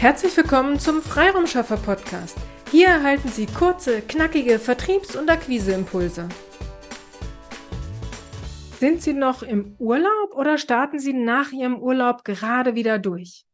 [0.00, 2.38] Herzlich willkommen zum Freiraumschaffer Podcast.
[2.70, 6.26] Hier erhalten Sie kurze, knackige Vertriebs- und Akquiseimpulse.
[8.78, 13.44] Sind Sie noch im Urlaub oder starten Sie nach Ihrem Urlaub gerade wieder durch?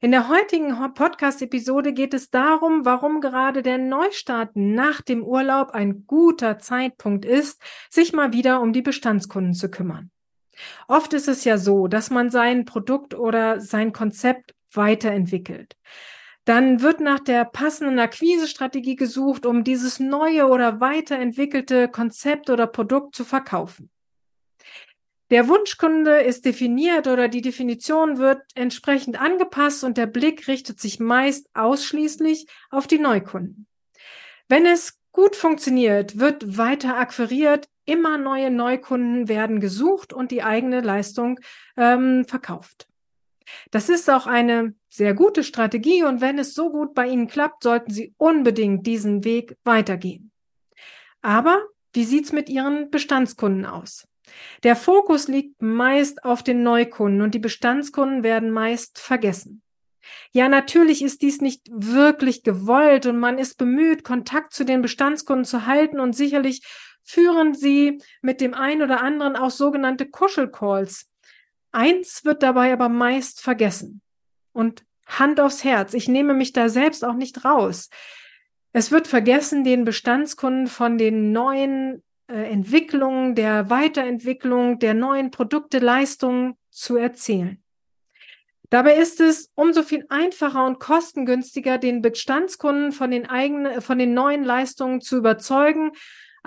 [0.00, 6.04] In der heutigen Podcast-Episode geht es darum, warum gerade der Neustart nach dem Urlaub ein
[6.06, 7.60] guter Zeitpunkt ist,
[7.90, 10.12] sich mal wieder um die Bestandskunden zu kümmern.
[10.86, 15.76] Oft ist es ja so, dass man sein Produkt oder sein Konzept weiterentwickelt.
[16.44, 23.14] Dann wird nach der passenden Akquisestrategie gesucht, um dieses neue oder weiterentwickelte Konzept oder Produkt
[23.14, 23.90] zu verkaufen.
[25.30, 31.00] Der Wunschkunde ist definiert oder die Definition wird entsprechend angepasst und der Blick richtet sich
[31.00, 33.66] meist ausschließlich auf die Neukunden.
[34.48, 40.80] Wenn es gut funktioniert, wird weiter akquiriert, immer neue Neukunden werden gesucht und die eigene
[40.80, 41.40] Leistung
[41.76, 42.88] ähm, verkauft.
[43.70, 47.62] Das ist auch eine sehr gute Strategie und wenn es so gut bei Ihnen klappt,
[47.62, 50.30] sollten Sie unbedingt diesen Weg weitergehen.
[51.22, 54.06] Aber wie sieht's mit Ihren Bestandskunden aus?
[54.62, 59.62] Der Fokus liegt meist auf den Neukunden und die Bestandskunden werden meist vergessen.
[60.32, 65.44] Ja, natürlich ist dies nicht wirklich gewollt und man ist bemüht, Kontakt zu den Bestandskunden
[65.44, 66.62] zu halten und sicherlich
[67.02, 71.07] führen sie mit dem einen oder anderen auch sogenannte Kuschelcalls.
[71.72, 74.00] Eins wird dabei aber meist vergessen.
[74.52, 77.88] Und Hand aufs Herz, ich nehme mich da selbst auch nicht raus.
[78.72, 85.78] Es wird vergessen, den Bestandskunden von den neuen äh, Entwicklungen, der Weiterentwicklung, der neuen Produkte,
[85.78, 87.62] Leistungen zu erzählen.
[88.70, 94.12] Dabei ist es umso viel einfacher und kostengünstiger, den Bestandskunden von den eigenen, von den
[94.12, 95.92] neuen Leistungen zu überzeugen,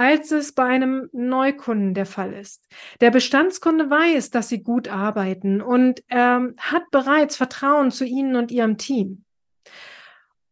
[0.00, 2.66] als es bei einem Neukunden der Fall ist.
[3.02, 8.50] Der Bestandskunde weiß, dass sie gut arbeiten und ähm, hat bereits Vertrauen zu Ihnen und
[8.50, 9.26] Ihrem Team.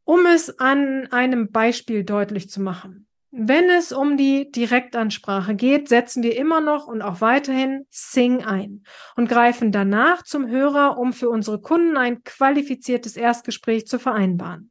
[0.04, 3.06] Um es an einem Beispiel deutlich zu machen.
[3.30, 8.84] Wenn es um die Direktansprache geht, setzen wir immer noch und auch weiterhin Sing ein
[9.16, 14.70] und greifen danach zum Hörer, um für unsere Kunden ein qualifiziertes Erstgespräch zu vereinbaren.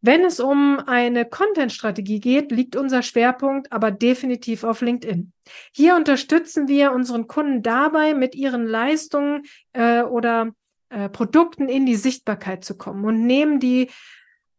[0.00, 5.32] Wenn es um eine Content-Strategie geht, liegt unser Schwerpunkt aber definitiv auf LinkedIn.
[5.72, 9.42] Hier unterstützen wir unseren Kunden dabei, mit ihren Leistungen
[9.72, 10.52] äh, oder
[10.90, 13.90] äh, Produkten in die Sichtbarkeit zu kommen und nehmen die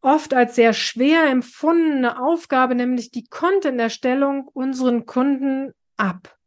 [0.02, 6.38] oft als sehr schwer empfundene Aufgabe, nämlich die Content-Erstellung unseren Kunden ab.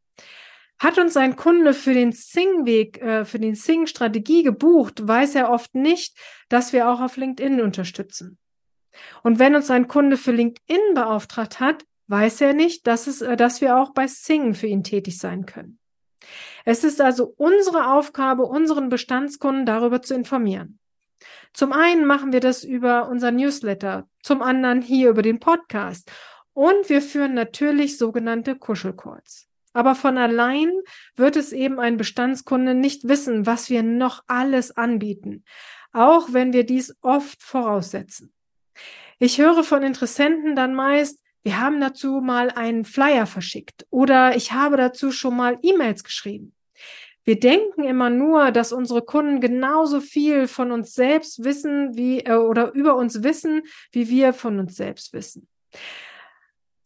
[0.79, 5.75] Hat uns ein Kunde für den Sing-Weg, äh, für den Sing-Strategie gebucht, weiß er oft
[5.75, 8.39] nicht, dass wir auch auf LinkedIn unterstützen.
[9.23, 13.37] Und wenn uns ein Kunde für LinkedIn beauftragt hat, weiß er nicht, dass, es, äh,
[13.37, 15.79] dass wir auch bei Sing für ihn tätig sein können.
[16.65, 20.79] Es ist also unsere Aufgabe, unseren Bestandskunden darüber zu informieren.
[21.53, 26.11] Zum einen machen wir das über unser Newsletter, zum anderen hier über den Podcast
[26.55, 29.49] und wir führen natürlich sogenannte Kuschelcalls.
[29.73, 30.71] Aber von allein
[31.17, 35.45] wird es eben ein Bestandskunde nicht wissen, was wir noch alles anbieten,
[35.93, 38.33] auch wenn wir dies oft voraussetzen.
[39.19, 44.53] Ich höre von Interessenten dann meist, wir haben dazu mal einen Flyer verschickt oder ich
[44.53, 46.55] habe dazu schon mal E-Mails geschrieben.
[47.25, 52.35] Wir denken immer nur, dass unsere Kunden genauso viel von uns selbst wissen, wie äh,
[52.35, 53.63] oder über uns wissen,
[53.93, 55.47] wie wir von uns selbst wissen.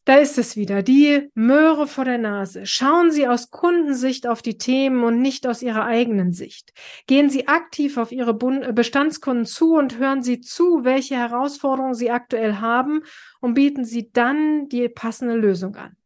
[0.06, 2.64] Da ist es wieder, die Möhre vor der Nase.
[2.64, 6.72] Schauen Sie aus Kundensicht auf die Themen und nicht aus Ihrer eigenen Sicht.
[7.08, 12.56] Gehen Sie aktiv auf Ihre Bestandskunden zu und hören Sie zu, welche Herausforderungen Sie aktuell
[12.56, 13.02] haben
[13.40, 15.96] und bieten Sie dann die passende Lösung an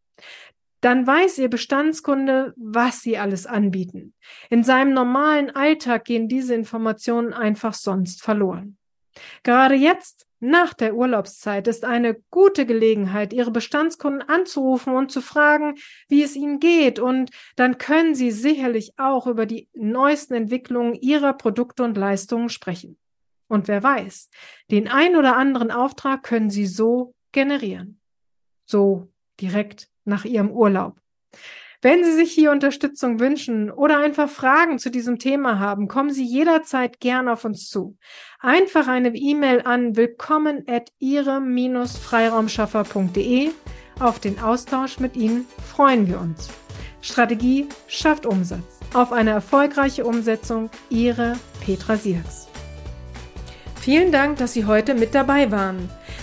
[0.81, 4.15] dann weiß Ihr Bestandskunde, was Sie alles anbieten.
[4.49, 8.79] In seinem normalen Alltag gehen diese Informationen einfach sonst verloren.
[9.43, 15.75] Gerade jetzt, nach der Urlaubszeit, ist eine gute Gelegenheit, Ihre Bestandskunden anzurufen und zu fragen,
[16.09, 16.99] wie es ihnen geht.
[16.99, 22.99] Und dann können Sie sicherlich auch über die neuesten Entwicklungen Ihrer Produkte und Leistungen sprechen.
[23.49, 24.31] Und wer weiß,
[24.71, 28.01] den ein oder anderen Auftrag können Sie so generieren.
[28.65, 31.01] So direkt nach Ihrem Urlaub.
[31.83, 36.27] Wenn Sie sich hier Unterstützung wünschen oder einfach Fragen zu diesem Thema haben, kommen Sie
[36.27, 37.97] jederzeit gern auf uns zu.
[38.39, 43.53] Einfach eine E-Mail an willkommen at ihrem-freiraumschaffer.de.
[43.99, 46.51] Auf den Austausch mit Ihnen freuen wir uns.
[47.01, 48.81] Strategie schafft Umsatz.
[48.93, 52.49] Auf eine erfolgreiche Umsetzung, Ihre Petra Sierks.
[53.81, 55.89] Vielen Dank, dass Sie heute mit dabei waren.